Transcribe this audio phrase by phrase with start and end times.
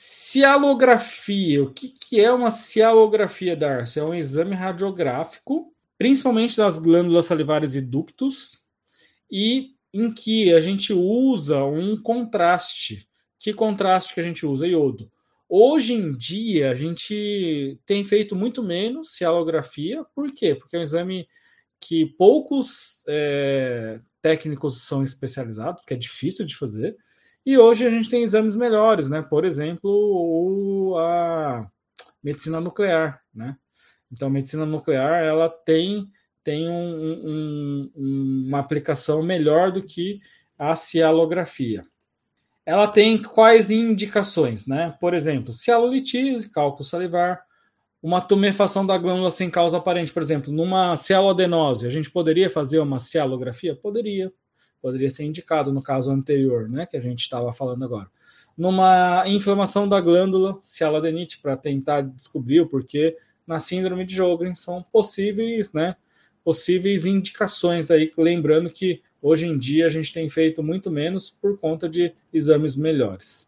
[0.00, 1.60] Cialografia.
[1.60, 3.98] O que, que é uma cialografia, Darcy?
[3.98, 8.62] É um exame radiográfico, principalmente das glândulas salivares e ductos,
[9.28, 13.08] e em que a gente usa um contraste.
[13.40, 14.68] Que contraste que a gente usa?
[14.68, 15.10] Iodo.
[15.48, 20.04] Hoje em dia, a gente tem feito muito menos cialografia.
[20.14, 20.54] Por quê?
[20.54, 21.28] Porque é um exame
[21.80, 26.96] que poucos é, técnicos são especializados, que é difícil de fazer.
[27.48, 29.22] E hoje a gente tem exames melhores, né?
[29.22, 31.66] Por exemplo, a
[32.22, 33.56] medicina nuclear, né?
[34.12, 36.10] Então, a medicina nuclear ela tem,
[36.44, 40.20] tem um, um, uma aplicação melhor do que
[40.58, 41.86] a cialografia.
[42.66, 44.94] Ela tem quais indicações, né?
[45.00, 47.42] Por exemplo, cialolitise, cálculo salivar,
[48.02, 52.78] uma tumefação da glândula sem causa aparente, por exemplo, numa cialoadenose, a gente poderia fazer
[52.78, 53.74] uma cialografia?
[53.74, 54.30] Poderia
[54.80, 58.08] poderia ser indicado no caso anterior, né, que a gente estava falando agora.
[58.56, 64.82] Numa inflamação da glândula cialadenite, para tentar descobrir o porquê na síndrome de Jogren, são
[64.82, 65.96] possíveis, né,
[66.44, 71.58] possíveis indicações aí, lembrando que hoje em dia a gente tem feito muito menos por
[71.58, 73.47] conta de exames melhores.